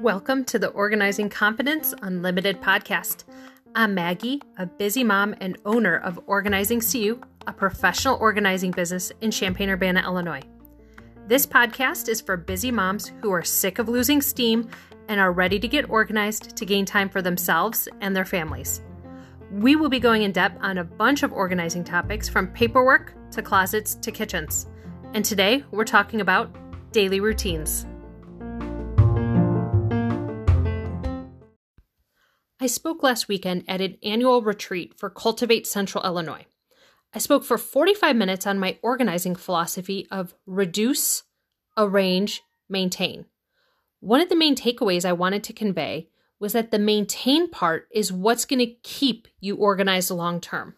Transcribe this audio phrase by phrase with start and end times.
[0.00, 3.24] Welcome to the Organizing Confidence Unlimited podcast.
[3.74, 9.30] I'm Maggie, a busy mom and owner of Organizing CU, a professional organizing business in
[9.30, 10.40] Champaign Urbana, Illinois.
[11.26, 14.70] This podcast is for busy moms who are sick of losing steam
[15.08, 18.80] and are ready to get organized to gain time for themselves and their families.
[19.50, 23.42] We will be going in depth on a bunch of organizing topics from paperwork to
[23.42, 24.66] closets to kitchens.
[25.12, 26.54] And today we're talking about
[26.92, 27.86] daily routines.
[32.60, 36.46] I spoke last weekend at an annual retreat for Cultivate Central Illinois.
[37.12, 41.24] I spoke for 45 minutes on my organizing philosophy of reduce,
[41.76, 43.26] arrange, maintain.
[44.00, 46.08] One of the main takeaways I wanted to convey
[46.40, 50.74] was that the maintain part is what's going to keep you organized long term.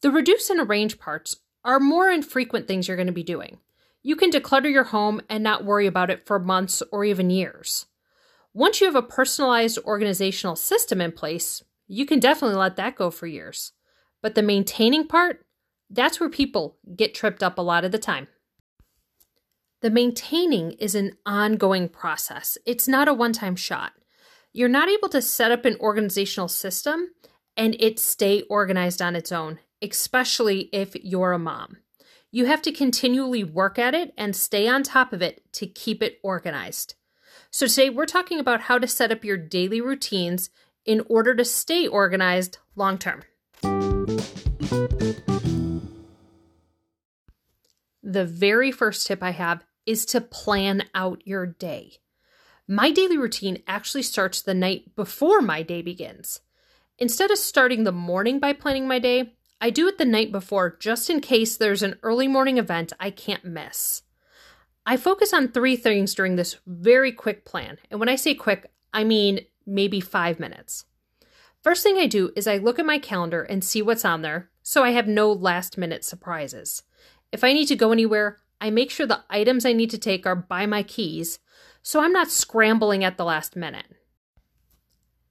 [0.00, 3.58] The reduce and arrange parts are more infrequent things you're going to be doing.
[4.02, 7.86] You can declutter your home and not worry about it for months or even years.
[8.54, 13.10] Once you have a personalized organizational system in place, you can definitely let that go
[13.10, 13.72] for years.
[14.22, 15.44] But the maintaining part,
[15.90, 18.28] that's where people get tripped up a lot of the time.
[19.80, 23.92] The maintaining is an ongoing process, it's not a one time shot.
[24.52, 27.10] You're not able to set up an organizational system
[27.56, 31.78] and it stay organized on its own, especially if you're a mom.
[32.30, 36.02] You have to continually work at it and stay on top of it to keep
[36.02, 36.94] it organized.
[37.50, 40.50] So, today we're talking about how to set up your daily routines
[40.84, 43.22] in order to stay organized long term.
[48.02, 51.98] The very first tip I have is to plan out your day.
[52.66, 56.40] My daily routine actually starts the night before my day begins.
[56.98, 60.76] Instead of starting the morning by planning my day, I do it the night before
[60.78, 64.02] just in case there's an early morning event I can't miss.
[64.86, 67.78] I focus on three things during this very quick plan.
[67.90, 70.84] And when I say quick, I mean maybe five minutes.
[71.62, 74.48] First thing I do is I look at my calendar and see what's on there
[74.62, 76.84] so I have no last minute surprises.
[77.32, 80.24] If I need to go anywhere, I make sure the items I need to take
[80.24, 81.40] are by my keys
[81.82, 83.86] so I'm not scrambling at the last minute.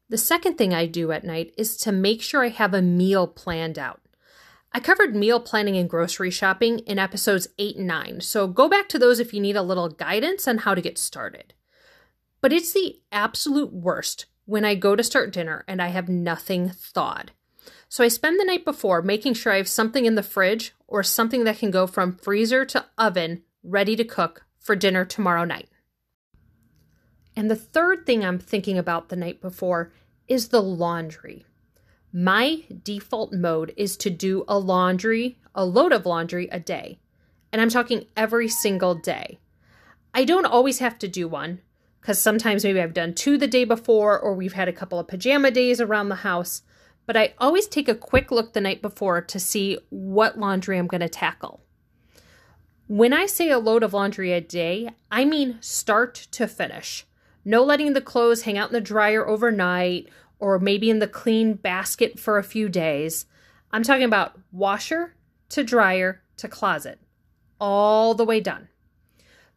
[0.10, 3.28] The second thing I do at night is to make sure I have a meal
[3.28, 4.02] planned out.
[4.78, 8.88] I covered meal planning and grocery shopping in episodes 8 and 9, so go back
[8.90, 11.56] to those if you need a little guidance on how to get started.
[12.42, 16.70] But it's the absolute worst when I go to start dinner and I have nothing
[16.70, 17.32] thawed.
[17.90, 21.02] So I spend the night before making sure I have something in the fridge or
[21.02, 25.70] something that can go from freezer to oven ready to cook for dinner tomorrow night.
[27.36, 29.92] And the third thing I'm thinking about the night before
[30.28, 31.48] is the laundry.
[32.20, 36.98] My default mode is to do a laundry, a load of laundry a day.
[37.52, 39.38] And I'm talking every single day.
[40.16, 41.62] I don't always have to do one
[42.02, 45.08] because sometimes maybe I've done two the day before or we've had a couple of
[45.08, 46.64] pajama days around the house.
[47.06, 50.88] But I always take a quick look the night before to see what laundry I'm
[50.88, 51.62] going to tackle.
[52.88, 57.06] When I say a load of laundry a day, I mean start to finish.
[57.46, 61.54] No letting the clothes hang out in the dryer overnight or maybe in the clean
[61.54, 63.26] basket for a few days.
[63.72, 65.16] I'm talking about washer
[65.50, 67.00] to dryer to closet,
[67.60, 68.70] all the way done.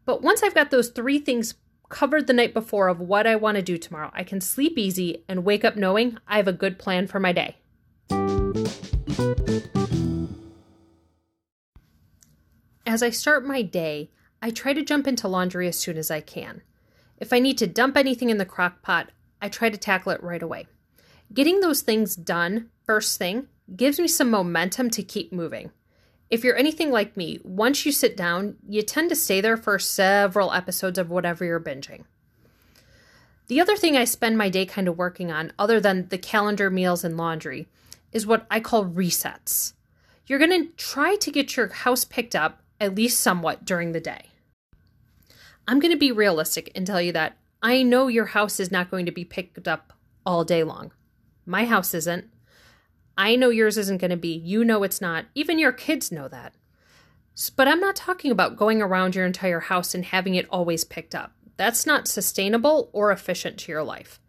[0.04, 1.54] But once I've got those three things
[1.88, 5.24] covered the night before of what I want to do tomorrow, I can sleep easy
[5.28, 7.56] and wake up knowing I have a good plan for my day.
[12.86, 14.10] As I start my day,
[14.42, 16.62] I try to jump into laundry as soon as I can.
[17.18, 20.22] If I need to dump anything in the crock pot, I try to tackle it
[20.22, 20.66] right away.
[21.32, 25.70] Getting those things done first thing gives me some momentum to keep moving.
[26.28, 29.78] If you're anything like me, once you sit down, you tend to stay there for
[29.78, 32.04] several episodes of whatever you're binging.
[33.48, 36.70] The other thing I spend my day kind of working on, other than the calendar,
[36.70, 37.66] meals, and laundry,
[38.12, 39.72] is what I call resets.
[40.26, 44.00] You're going to try to get your house picked up, at least somewhat, during the
[44.00, 44.26] day.
[45.66, 48.90] I'm going to be realistic and tell you that I know your house is not
[48.90, 49.92] going to be picked up
[50.24, 50.92] all day long.
[51.44, 52.26] My house isn't.
[53.18, 54.32] I know yours isn't going to be.
[54.32, 55.26] You know it's not.
[55.34, 56.54] Even your kids know that.
[57.56, 61.14] But I'm not talking about going around your entire house and having it always picked
[61.14, 61.32] up.
[61.56, 64.20] That's not sustainable or efficient to your life.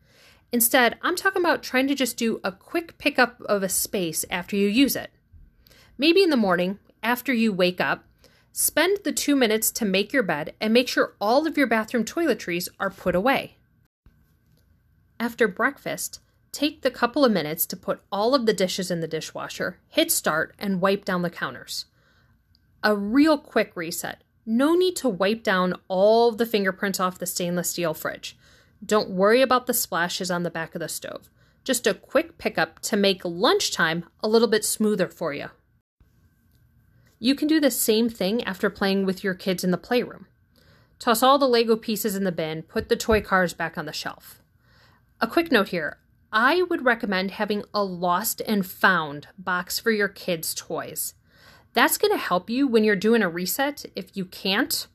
[0.52, 4.58] Instead, I'm talking about trying to just do a quick pickup of a space after
[4.58, 5.12] you use it.
[5.98, 8.04] Maybe in the morning, after you wake up,
[8.54, 12.04] Spend the two minutes to make your bed and make sure all of your bathroom
[12.04, 13.56] toiletries are put away.
[15.20, 16.20] After breakfast,
[16.52, 20.12] take the couple of minutes to put all of the dishes in the dishwasher, hit
[20.12, 21.86] start, and wipe down the counters.
[22.84, 24.22] A real quick reset.
[24.46, 28.36] No need to wipe down all the fingerprints off the stainless steel fridge.
[28.84, 31.30] Don't worry about the splashes on the back of the stove.
[31.64, 35.52] Just a quick pickup to make lunchtime a little bit smoother for you.
[37.24, 40.26] You can do the same thing after playing with your kids in the playroom.
[40.98, 43.94] Toss all the Lego pieces in the bin, put the toy cars back on the
[43.94, 44.42] shelf.
[45.20, 46.00] A quick note here
[46.34, 51.14] I would recommend having a lost and found box for your kids' toys.
[51.74, 54.88] That's going to help you when you're doing a reset if you can't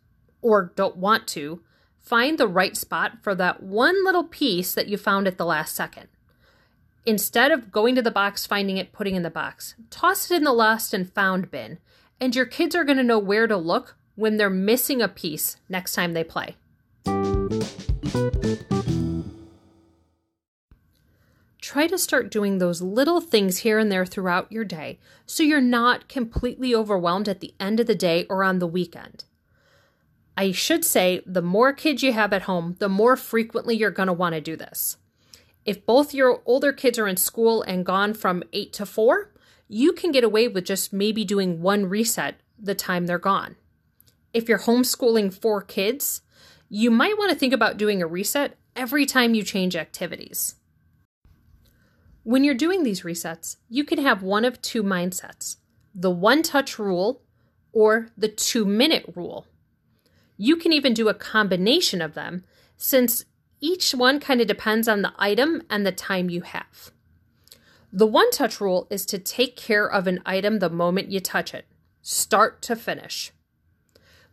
[0.43, 1.63] or don't want to
[2.01, 5.77] find the right spot for that one little piece that you found at the last
[5.77, 6.09] second.
[7.05, 10.43] Instead of going to the box, finding it, putting in the box, toss it in
[10.43, 11.79] the lost and found bin,
[12.21, 15.57] and your kids are going to know where to look when they're missing a piece
[15.69, 16.57] next time they play.
[21.61, 25.61] Try to start doing those little things here and there throughout your day so you're
[25.61, 29.25] not completely overwhelmed at the end of the day or on the weekend.
[30.37, 34.07] I should say the more kids you have at home, the more frequently you're going
[34.07, 34.99] to want to do this.
[35.65, 39.33] If both your older kids are in school and gone from 8 to 4,
[39.69, 43.57] you can get away with just maybe doing one reset the time they're gone.
[44.33, 46.23] If you're homeschooling four kids,
[46.69, 50.57] you might want to think about doing a reset every time you change activities.
[52.23, 55.57] When you're doing these resets, you can have one of two mindsets
[55.99, 57.23] the one touch rule
[57.73, 59.47] or the two minute rule.
[60.37, 62.45] You can even do a combination of them
[62.77, 63.25] since
[63.61, 66.91] each one kind of depends on the item and the time you have.
[67.97, 71.53] The one touch rule is to take care of an item the moment you touch
[71.53, 71.67] it,
[72.03, 73.33] start to finish.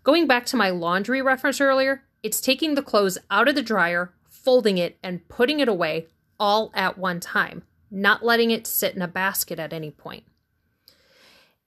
[0.04, 4.13] Going back to my laundry reference earlier, it's taking the clothes out of the dryer,
[4.30, 6.07] folding it, and putting it away
[6.38, 7.63] all at one time
[7.94, 10.24] not letting it sit in a basket at any point.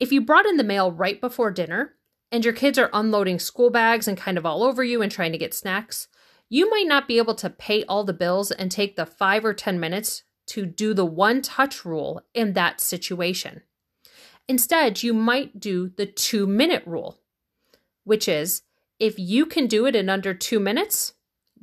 [0.00, 1.94] If you brought in the mail right before dinner
[2.32, 5.32] and your kids are unloading school bags and kind of all over you and trying
[5.32, 6.08] to get snacks,
[6.48, 9.54] you might not be able to pay all the bills and take the five or
[9.54, 13.62] 10 minutes to do the one touch rule in that situation.
[14.48, 17.18] Instead, you might do the two minute rule,
[18.04, 18.62] which is
[18.98, 21.14] if you can do it in under two minutes,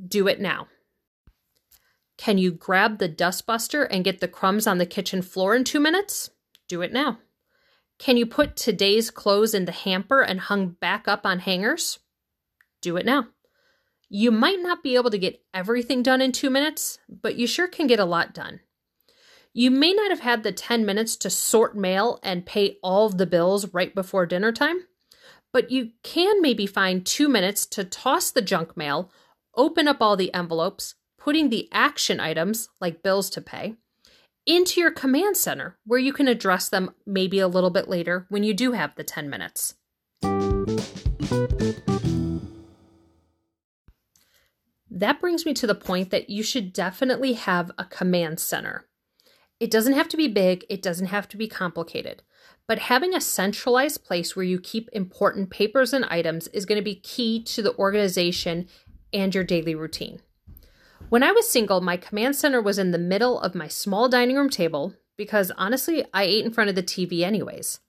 [0.08, 0.68] do it now.
[2.18, 5.80] Can you grab the dustbuster and get the crumbs on the kitchen floor in two
[5.80, 6.30] minutes?
[6.68, 7.20] Do it now.
[7.98, 12.00] Can you put today's clothes in the hamper and hung back up on hangers?
[12.82, 13.28] Do it now.
[14.10, 17.68] You might not be able to get everything done in two minutes, but you sure
[17.68, 18.60] can get a lot done.
[19.56, 23.20] You may not have had the 10 minutes to sort mail and pay all of
[23.20, 24.88] the bills right before dinner time,
[25.52, 29.12] but you can maybe find two minutes to toss the junk mail,
[29.56, 33.76] open up all the envelopes, putting the action items, like bills to pay,
[34.48, 38.42] into your command center where you can address them maybe a little bit later when
[38.42, 39.76] you do have the 10 minutes.
[44.90, 48.88] That brings me to the point that you should definitely have a command center.
[49.64, 52.22] It doesn't have to be big, it doesn't have to be complicated,
[52.68, 56.84] but having a centralized place where you keep important papers and items is going to
[56.84, 58.68] be key to the organization
[59.14, 60.20] and your daily routine.
[61.08, 64.36] When I was single, my command center was in the middle of my small dining
[64.36, 67.80] room table because honestly, I ate in front of the TV anyways.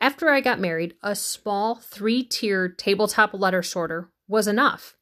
[0.00, 4.96] After I got married, a small three tier tabletop letter sorter was enough.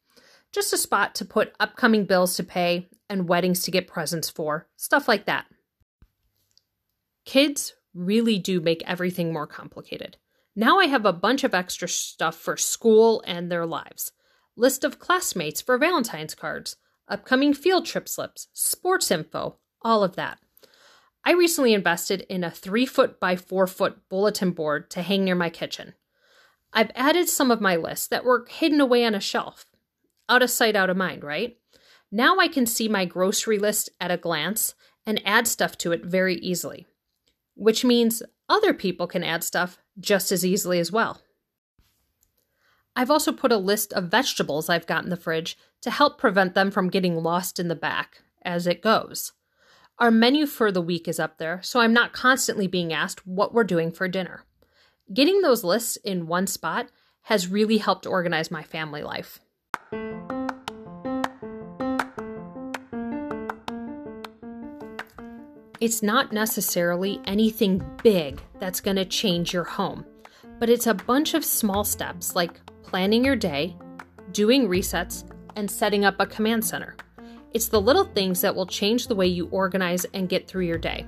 [0.51, 4.67] Just a spot to put upcoming bills to pay and weddings to get presents for,
[4.77, 5.45] stuff like that.
[7.25, 10.17] Kids really do make everything more complicated.
[10.55, 14.11] Now I have a bunch of extra stuff for school and their lives.
[14.55, 16.75] List of classmates for Valentine's cards,
[17.07, 20.39] upcoming field trip slips, sports info, all of that.
[21.23, 25.35] I recently invested in a three foot by four foot bulletin board to hang near
[25.35, 25.93] my kitchen.
[26.73, 29.65] I've added some of my lists that were hidden away on a shelf.
[30.27, 31.57] Out of sight, out of mind, right?
[32.11, 34.73] Now I can see my grocery list at a glance
[35.05, 36.87] and add stuff to it very easily,
[37.55, 41.21] which means other people can add stuff just as easily as well.
[42.95, 46.55] I've also put a list of vegetables I've got in the fridge to help prevent
[46.55, 49.31] them from getting lost in the back as it goes.
[49.99, 53.53] Our menu for the week is up there, so I'm not constantly being asked what
[53.53, 54.43] we're doing for dinner.
[55.13, 56.89] Getting those lists in one spot
[57.23, 59.39] has really helped organize my family life.
[65.81, 70.05] It's not necessarily anything big that's going to change your home,
[70.59, 73.75] but it's a bunch of small steps like planning your day,
[74.31, 76.95] doing resets, and setting up a command center.
[77.55, 80.77] It's the little things that will change the way you organize and get through your
[80.77, 81.07] day.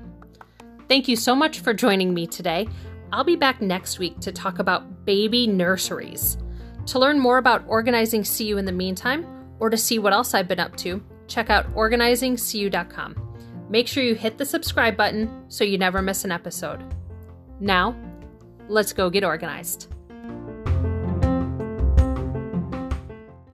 [0.89, 2.67] Thank you so much for joining me today.
[3.11, 6.39] I'll be back next week to talk about baby nurseries.
[6.87, 9.23] To learn more about organizing CU in the meantime,
[9.59, 13.32] or to see what else I've been up to, check out organizingcu.com.
[13.73, 16.79] Make sure you hit the subscribe button so you never miss an episode.
[17.59, 17.95] Now,
[18.67, 19.91] let's go get organized.